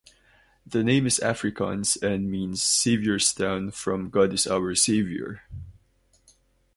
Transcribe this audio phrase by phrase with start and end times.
[0.65, 5.43] The name is Afrikaans and means "Saviour's Town", from "God is our Saviour".